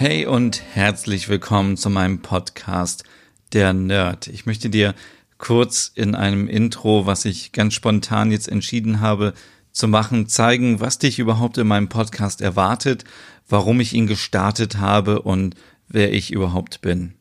[0.00, 3.04] Hey und herzlich willkommen zu meinem Podcast
[3.52, 4.28] Der Nerd.
[4.28, 4.94] Ich möchte dir
[5.36, 9.34] kurz in einem Intro, was ich ganz spontan jetzt entschieden habe
[9.72, 13.04] zu machen, zeigen, was dich überhaupt in meinem Podcast erwartet,
[13.46, 15.54] warum ich ihn gestartet habe und
[15.86, 17.12] wer ich überhaupt bin.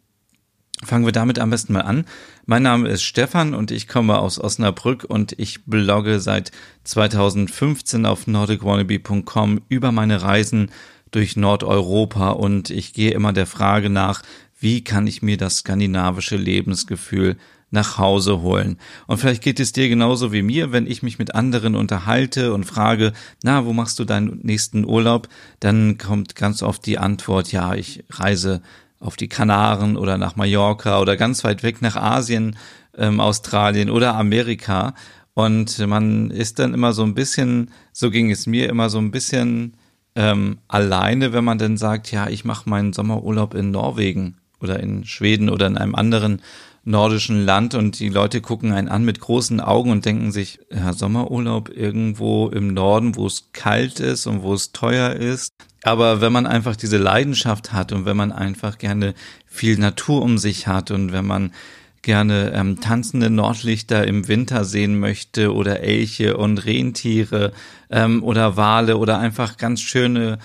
[0.81, 2.05] Fangen wir damit am besten mal an.
[2.45, 6.53] Mein Name ist Stefan und ich komme aus Osnabrück und ich blogge seit
[6.85, 10.71] 2015 auf nordicwannabe.com über meine Reisen
[11.11, 14.21] durch Nordeuropa und ich gehe immer der Frage nach,
[14.59, 17.37] wie kann ich mir das skandinavische Lebensgefühl
[17.71, 18.77] nach Hause holen.
[19.07, 22.65] Und vielleicht geht es dir genauso wie mir, wenn ich mich mit anderen unterhalte und
[22.65, 25.29] frage, na, wo machst du deinen nächsten Urlaub?
[25.59, 28.61] Dann kommt ganz oft die Antwort, ja, ich reise
[28.99, 32.57] auf die Kanaren oder nach Mallorca oder ganz weit weg nach Asien,
[32.97, 34.93] ähm, Australien oder Amerika.
[35.33, 39.11] Und man ist dann immer so ein bisschen, so ging es mir immer so ein
[39.11, 39.75] bisschen
[40.15, 45.05] ähm, alleine, wenn man dann sagt, ja, ich mache meinen Sommerurlaub in Norwegen oder in
[45.05, 46.41] Schweden oder in einem anderen
[46.83, 50.93] nordischen Land und die Leute gucken einen an mit großen Augen und denken sich, ja,
[50.93, 55.53] Sommerurlaub irgendwo im Norden, wo es kalt ist und wo es teuer ist.
[55.83, 59.13] Aber wenn man einfach diese Leidenschaft hat und wenn man einfach gerne
[59.45, 61.53] viel Natur um sich hat und wenn man
[62.01, 67.51] gerne ähm, tanzende Nordlichter im Winter sehen möchte oder Elche und Rentiere
[67.89, 70.39] ähm, oder Wale oder einfach ganz schöne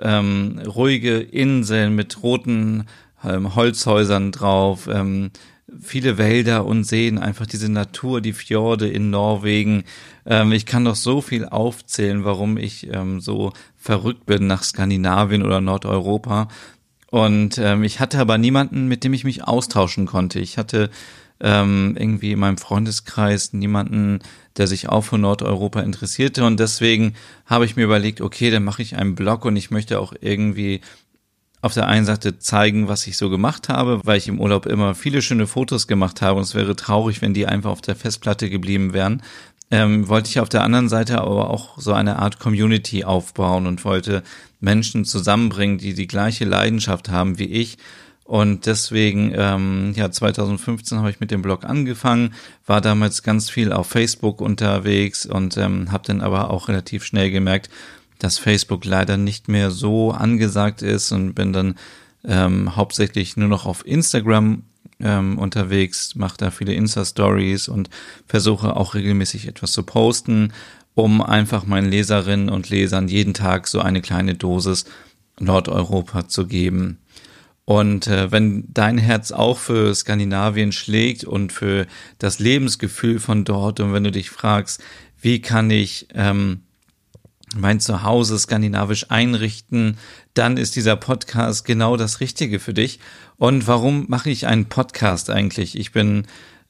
[0.00, 2.86] ähm, ruhige Inseln mit roten
[3.24, 5.30] ähm, Holzhäusern drauf, ähm,
[5.80, 9.84] viele Wälder und Seen, einfach diese Natur, die Fjorde in Norwegen.
[10.26, 15.42] Ähm, ich kann doch so viel aufzählen, warum ich ähm, so verrückt bin nach Skandinavien
[15.42, 16.48] oder Nordeuropa.
[17.10, 20.38] Und ähm, ich hatte aber niemanden, mit dem ich mich austauschen konnte.
[20.38, 20.90] Ich hatte
[21.40, 24.20] ähm, irgendwie in meinem Freundeskreis niemanden,
[24.56, 26.44] der sich auch für Nordeuropa interessierte.
[26.44, 27.14] Und deswegen
[27.46, 30.80] habe ich mir überlegt, okay, dann mache ich einen Blog und ich möchte auch irgendwie
[31.62, 34.94] auf der einen Seite zeigen, was ich so gemacht habe, weil ich im Urlaub immer
[34.94, 38.48] viele schöne Fotos gemacht habe und es wäre traurig, wenn die einfach auf der Festplatte
[38.48, 39.22] geblieben wären.
[39.70, 43.84] Ähm, wollte ich auf der anderen Seite aber auch so eine Art Community aufbauen und
[43.84, 44.22] wollte
[44.58, 47.78] Menschen zusammenbringen, die die gleiche Leidenschaft haben wie ich.
[48.24, 52.32] Und deswegen, ähm, ja, 2015 habe ich mit dem Blog angefangen,
[52.64, 57.32] war damals ganz viel auf Facebook unterwegs und ähm, habe dann aber auch relativ schnell
[57.32, 57.70] gemerkt,
[58.20, 61.74] dass Facebook leider nicht mehr so angesagt ist und bin dann
[62.24, 64.62] ähm, hauptsächlich nur noch auf Instagram
[65.02, 67.90] ähm, unterwegs, mache da viele Insta-Stories und
[68.26, 70.52] versuche auch regelmäßig etwas zu posten
[70.94, 74.84] um einfach meinen Leserinnen und Lesern jeden Tag so eine kleine Dosis
[75.38, 76.98] Nordeuropa zu geben.
[77.64, 81.86] Und äh, wenn dein Herz auch für Skandinavien schlägt und für
[82.18, 84.82] das Lebensgefühl von dort und wenn du dich fragst,
[85.20, 86.62] wie kann ich ähm,
[87.56, 89.98] mein Zuhause skandinavisch einrichten,
[90.34, 93.00] dann ist dieser Podcast genau das Richtige für dich.
[93.36, 95.78] Und warum mache ich einen Podcast eigentlich?
[95.78, 96.26] Ich bin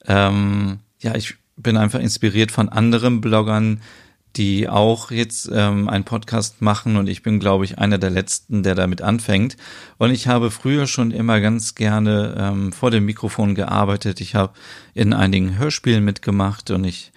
[0.07, 3.81] ähm, ja, ich bin einfach inspiriert von anderen Bloggern,
[4.37, 8.63] die auch jetzt ähm, einen Podcast machen und ich bin, glaube ich, einer der letzten,
[8.63, 9.57] der damit anfängt.
[9.99, 14.21] Und ich habe früher schon immer ganz gerne ähm, vor dem Mikrofon gearbeitet.
[14.21, 14.53] Ich habe
[14.95, 17.11] in einigen Hörspielen mitgemacht und ich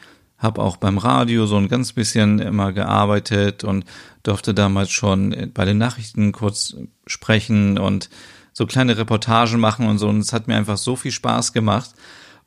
[0.43, 3.85] habe auch beim Radio so ein ganz bisschen immer gearbeitet und
[4.23, 6.75] durfte damals schon bei den Nachrichten kurz
[7.07, 8.09] sprechen und
[8.53, 10.07] so kleine Reportagen machen und so.
[10.07, 11.91] Und es hat mir einfach so viel Spaß gemacht.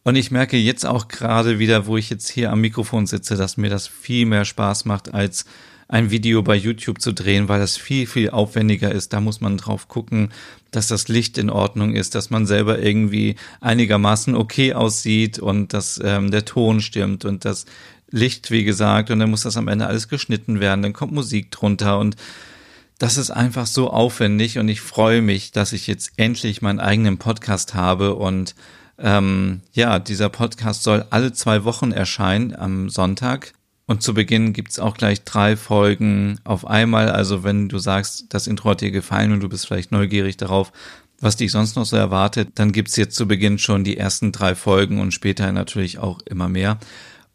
[0.05, 3.57] Und ich merke jetzt auch gerade wieder, wo ich jetzt hier am Mikrofon sitze, dass
[3.57, 5.47] mir das viel mehr Spaß macht, als
[5.89, 9.13] ein Video bei YouTube zu drehen, weil das viel, viel aufwendiger ist.
[9.13, 10.31] Da muss man drauf gucken,
[10.73, 16.01] dass das Licht in Ordnung ist, dass man selber irgendwie einigermaßen okay aussieht und dass
[16.03, 17.67] ähm, der Ton stimmt und das
[18.11, 21.51] Licht, wie gesagt, und dann muss das am Ende alles geschnitten werden, dann kommt Musik
[21.51, 22.17] drunter und
[22.99, 27.19] das ist einfach so aufwendig und ich freue mich, dass ich jetzt endlich meinen eigenen
[27.19, 28.55] Podcast habe und
[28.99, 33.53] ähm, ja, dieser Podcast soll alle zwei Wochen erscheinen am Sonntag.
[33.87, 37.09] Und zu Beginn gibt's auch gleich drei Folgen auf einmal.
[37.09, 40.73] Also wenn du sagst, das Intro hat dir gefallen und du bist vielleicht neugierig darauf,
[41.21, 44.55] was dich sonst noch so erwartet, dann gibt's jetzt zu Beginn schon die ersten drei
[44.55, 46.79] Folgen und später natürlich auch immer mehr.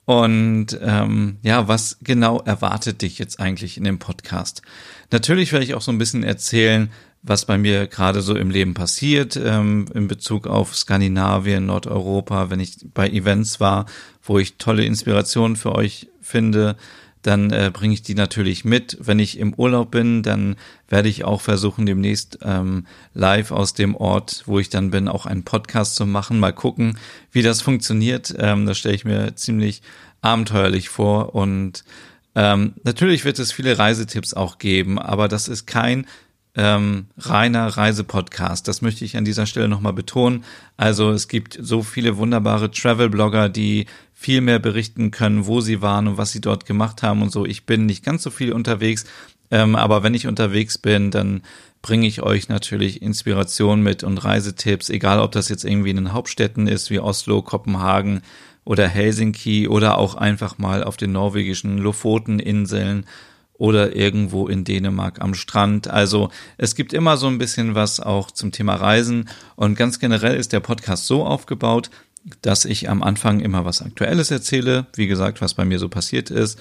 [0.06, 4.62] Und ähm, ja, was genau erwartet dich jetzt eigentlich in dem Podcast?
[5.10, 6.92] Natürlich werde ich auch so ein bisschen erzählen,
[7.24, 12.60] was bei mir gerade so im Leben passiert ähm, in Bezug auf Skandinavien, Nordeuropa, wenn
[12.60, 13.86] ich bei Events war,
[14.24, 16.76] wo ich tolle Inspirationen für euch finde,
[17.22, 18.98] dann äh, bringe ich die natürlich mit.
[19.00, 20.56] Wenn ich im Urlaub bin, dann
[20.90, 25.26] werde ich auch versuchen, demnächst ähm, live aus dem Ort, wo ich dann bin, auch
[25.26, 26.40] einen Podcast zu machen.
[26.40, 26.98] Mal gucken,
[27.32, 28.34] wie das funktioniert.
[28.38, 29.82] Ähm, das stelle ich mir ziemlich
[30.22, 31.36] abenteuerlich vor.
[31.36, 31.84] Und
[32.34, 36.08] ähm, natürlich wird es viele Reisetipps auch geben, aber das ist kein
[36.56, 38.68] ähm, reiner Reisepodcast.
[38.68, 40.44] Das möchte ich an dieser Stelle nochmal betonen.
[40.76, 43.86] Also es gibt so viele wunderbare Travel-Blogger, die
[44.22, 47.44] viel mehr berichten können, wo sie waren und was sie dort gemacht haben und so.
[47.48, 49.06] Ich bin nicht ganz so viel unterwegs,
[49.50, 51.42] ähm, aber wenn ich unterwegs bin, dann
[51.82, 56.14] bringe ich euch natürlich Inspiration mit und Reisetipps, egal ob das jetzt irgendwie in den
[56.14, 58.22] Hauptstädten ist wie Oslo, Kopenhagen
[58.64, 63.08] oder Helsinki oder auch einfach mal auf den norwegischen Lofoteninseln
[63.54, 65.88] oder irgendwo in Dänemark am Strand.
[65.88, 70.36] Also es gibt immer so ein bisschen was auch zum Thema Reisen und ganz generell
[70.36, 71.90] ist der Podcast so aufgebaut,
[72.42, 76.30] dass ich am Anfang immer was Aktuelles erzähle, wie gesagt, was bei mir so passiert
[76.30, 76.60] ist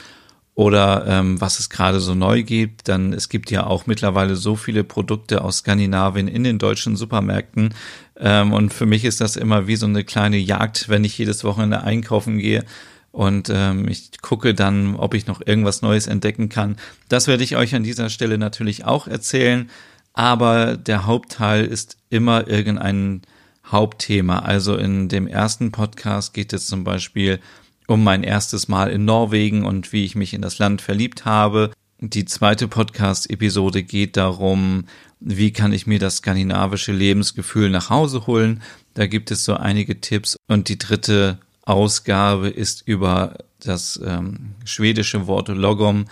[0.54, 2.88] oder ähm, was es gerade so neu gibt.
[2.88, 7.74] Dann es gibt ja auch mittlerweile so viele Produkte aus Skandinavien in den deutschen Supermärkten
[8.16, 11.44] ähm, und für mich ist das immer wie so eine kleine Jagd, wenn ich jedes
[11.44, 12.64] Wochenende einkaufen gehe
[13.12, 16.76] und ähm, ich gucke dann, ob ich noch irgendwas Neues entdecken kann.
[17.08, 19.68] Das werde ich euch an dieser Stelle natürlich auch erzählen,
[20.12, 23.22] aber der Hauptteil ist immer irgendein
[23.70, 24.40] Hauptthema.
[24.40, 27.40] Also in dem ersten Podcast geht es zum Beispiel
[27.86, 31.70] um mein erstes Mal in Norwegen und wie ich mich in das Land verliebt habe.
[31.98, 34.84] Die zweite Podcast-Episode geht darum,
[35.20, 38.62] wie kann ich mir das skandinavische Lebensgefühl nach Hause holen.
[38.94, 40.36] Da gibt es so einige Tipps.
[40.48, 46.06] Und die dritte Ausgabe ist über das ähm, schwedische Wort Logom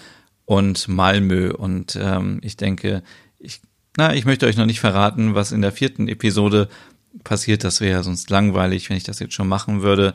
[0.44, 1.52] und Malmö.
[1.52, 3.02] Und ähm, ich denke,
[3.38, 3.60] ich,
[3.96, 6.68] na, ich möchte euch noch nicht verraten, was in der vierten Episode
[7.24, 7.64] passiert.
[7.64, 10.14] Das wäre ja sonst langweilig, wenn ich das jetzt schon machen würde.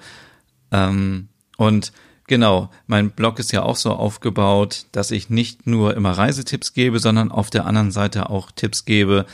[0.72, 1.92] Ähm, und
[2.28, 7.00] genau, mein Blog ist ja auch so aufgebaut, dass ich nicht nur immer Reisetipps gebe,
[7.00, 9.26] sondern auf der anderen Seite auch Tipps gebe,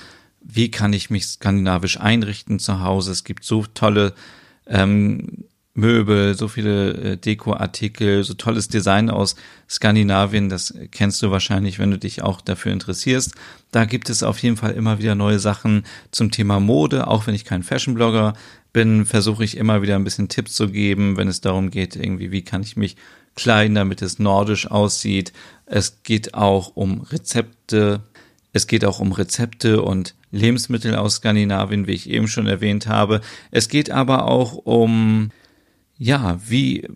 [0.42, 3.12] wie kann ich mich skandinavisch einrichten zu Hause.
[3.12, 4.13] Es gibt so tolle
[4.68, 5.45] ähm,
[5.79, 9.35] Möbel, so viele äh, Dekoartikel, so tolles Design aus
[9.69, 13.33] Skandinavien, das kennst du wahrscheinlich, wenn du dich auch dafür interessierst.
[13.71, 17.35] Da gibt es auf jeden Fall immer wieder neue Sachen zum Thema Mode, auch wenn
[17.35, 18.33] ich kein Fashion-Blogger
[18.73, 22.31] bin, versuche ich immer wieder ein bisschen Tipps zu geben, wenn es darum geht, irgendwie,
[22.31, 22.95] wie kann ich mich
[23.35, 25.33] kleiden, damit es nordisch aussieht.
[25.65, 28.01] Es geht auch um Rezepte.
[28.51, 33.21] Es geht auch um Rezepte und Lebensmittel aus Skandinavien, wie ich eben schon erwähnt habe.
[33.51, 35.31] Es geht aber auch um
[35.99, 36.87] ja, wie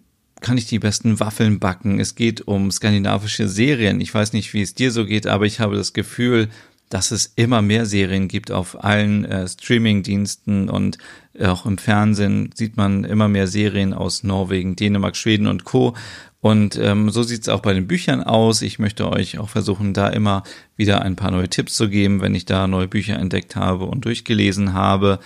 [0.41, 2.00] kann ich die besten Waffeln backen?
[2.00, 4.01] Es geht um skandinavische Serien.
[4.01, 6.50] Ich weiß nicht, wie es dir so geht, aber ich habe das Gefühl,
[6.89, 10.97] dass es immer mehr Serien gibt auf allen äh, Streaming-Diensten und
[11.41, 15.95] auch im Fernsehen sieht man immer mehr Serien aus Norwegen, Dänemark, Schweden und Co.
[16.39, 18.61] Und ähm, so sieht es auch bei den Büchern aus.
[18.61, 20.44] Ich möchte euch auch versuchen, da immer
[20.75, 24.05] wieder ein paar neue Tipps zu geben, wenn ich da neue Bücher entdeckt habe und
[24.05, 25.19] durchgelesen habe.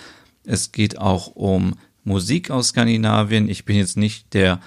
[0.44, 1.74] Es geht auch um
[2.08, 3.48] Musik aus Skandinavien.
[3.48, 4.60] Ich bin jetzt nicht der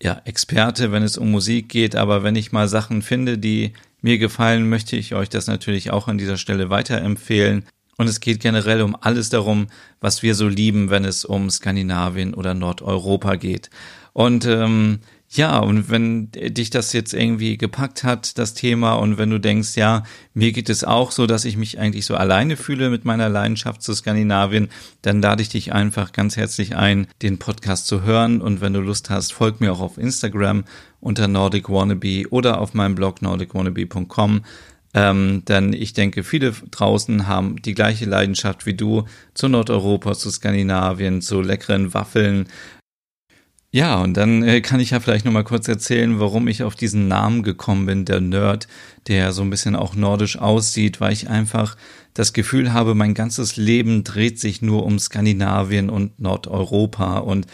[0.00, 4.18] ja, Experte, wenn es um Musik geht, aber wenn ich mal Sachen finde, die mir
[4.18, 7.64] gefallen, möchte ich euch das natürlich auch an dieser Stelle weiterempfehlen.
[7.96, 9.68] Und es geht generell um alles darum,
[10.00, 13.70] was wir so lieben, wenn es um Skandinavien oder Nordeuropa geht.
[14.12, 15.00] Und ähm,
[15.36, 19.76] ja, und wenn dich das jetzt irgendwie gepackt hat, das Thema, und wenn du denkst,
[19.76, 20.02] ja,
[20.34, 23.82] mir geht es auch so, dass ich mich eigentlich so alleine fühle mit meiner Leidenschaft
[23.82, 24.68] zu Skandinavien,
[25.02, 28.40] dann lade ich dich einfach ganz herzlich ein, den Podcast zu hören.
[28.40, 30.64] Und wenn du Lust hast, folg mir auch auf Instagram
[31.00, 34.42] unter Nordic Wannabe oder auf meinem Blog nordicwannabe.com.
[34.96, 40.30] Ähm, denn ich denke, viele draußen haben die gleiche Leidenschaft wie du zu Nordeuropa, zu
[40.30, 42.48] Skandinavien, zu leckeren Waffeln,
[43.76, 47.08] ja, und dann äh, kann ich ja vielleicht nochmal kurz erzählen, warum ich auf diesen
[47.08, 48.68] Namen gekommen bin, der Nerd,
[49.06, 51.76] der so ein bisschen auch nordisch aussieht, weil ich einfach
[52.14, 57.18] das Gefühl habe, mein ganzes Leben dreht sich nur um Skandinavien und Nordeuropa.
[57.18, 57.48] Und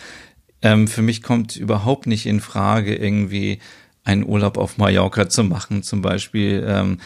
[0.62, 3.59] ähm, für mich kommt überhaupt nicht in Frage, irgendwie
[4.05, 6.64] einen Urlaub auf Mallorca zu machen, zum Beispiel.
[6.64, 6.99] Ähm,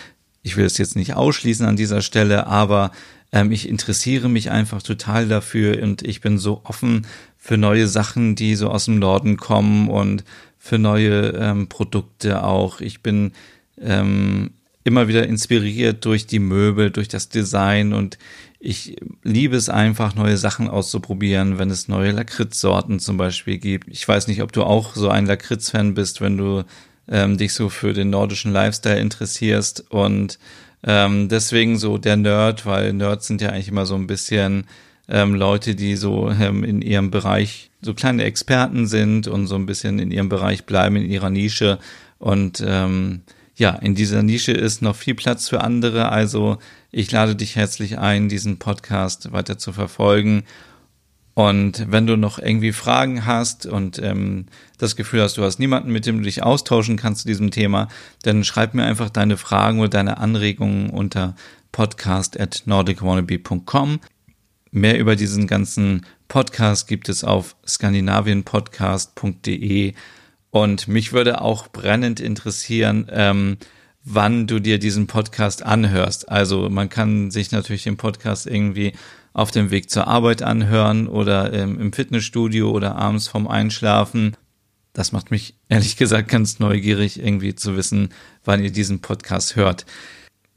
[0.47, 2.93] ich will es jetzt nicht ausschließen an dieser Stelle, aber
[3.33, 7.05] ähm, ich interessiere mich einfach total dafür und ich bin so offen
[7.37, 10.23] für neue Sachen, die so aus dem Norden kommen und
[10.57, 12.81] für neue ähm, Produkte auch.
[12.81, 13.33] Ich bin
[13.81, 14.53] ähm,
[14.85, 18.17] immer wieder inspiriert durch die Möbel, durch das Design und
[18.61, 23.89] ich liebe es einfach, neue Sachen auszuprobieren, wenn es neue Lakritzsorten zum Beispiel gibt.
[23.89, 26.63] Ich weiß nicht, ob du auch so ein Lakritz-Fan bist, wenn du
[27.09, 30.39] ähm, dich so für den nordischen Lifestyle interessierst und
[30.85, 34.67] Ähm, deswegen so der Nerd, weil Nerds sind ja eigentlich immer so ein bisschen
[35.09, 39.67] ähm, Leute, die so ähm, in ihrem Bereich so kleine Experten sind und so ein
[39.67, 41.79] bisschen in ihrem Bereich bleiben, in ihrer Nische.
[42.19, 43.23] Und ähm,
[43.57, 46.11] ja, in dieser Nische ist noch viel Platz für andere.
[46.11, 46.59] Also
[46.93, 50.45] ich lade dich herzlich ein, diesen Podcast weiter zu verfolgen.
[51.37, 54.47] Und wenn du noch irgendwie Fragen hast und ähm,
[54.79, 57.89] das Gefühl hast, du hast niemanden, mit dem du dich austauschen kannst zu diesem Thema,
[58.23, 61.37] dann schreib mir einfach deine Fragen oder deine Anregungen unter
[61.73, 64.01] podcast at nordicwannabe.com.
[64.71, 69.93] Mehr über diesen ganzen Podcast gibt es auf skandinavienpodcast.de
[70.49, 73.59] und mich würde auch brennend interessieren, ähm,
[74.05, 76.31] wann du dir diesen Podcast anhörst.
[76.31, 78.95] Also man kann sich natürlich den Podcast irgendwie
[79.37, 84.35] auf dem Weg zur Arbeit anhören oder ähm, im Fitnessstudio oder abends vorm Einschlafen.
[84.95, 88.09] Das macht mich ehrlich gesagt ganz neugierig, irgendwie zu wissen,
[88.47, 89.85] wann ihr diesen Podcast hört.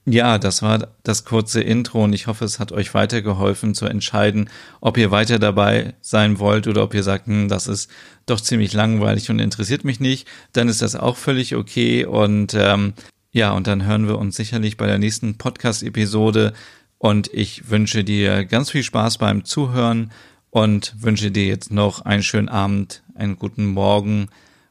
[0.06, 4.50] Ja, das war das kurze Intro und ich hoffe, es hat euch weitergeholfen zu entscheiden,
[4.80, 7.92] ob ihr weiter dabei sein wollt oder ob ihr sagt, hm, das ist
[8.28, 10.26] doch ziemlich langweilig und interessiert mich nicht.
[10.54, 12.94] Dann ist das auch völlig okay und ähm,
[13.32, 16.54] ja, und dann hören wir uns sicherlich bei der nächsten Podcast-Episode
[17.00, 20.12] und ich wünsche dir ganz viel Spaß beim Zuhören
[20.52, 24.28] und wünsche dir jetzt noch einen schönen Abend, einen guten Morgen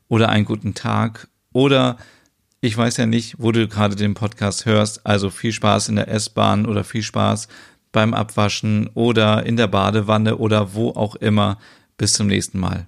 [0.08, 1.96] oder einen guten Tag oder
[2.60, 6.08] ich weiß ja nicht, wo du gerade den Podcast hörst, also viel Spaß in der
[6.08, 7.48] S-Bahn oder viel Spaß
[7.92, 11.58] beim Abwaschen oder in der Badewanne oder wo auch immer.
[11.96, 12.86] Bis zum nächsten Mal.